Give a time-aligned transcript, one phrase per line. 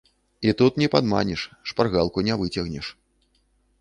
[0.47, 1.41] І тут не падманеш,
[1.73, 2.87] шпаргалку не выцягнеш.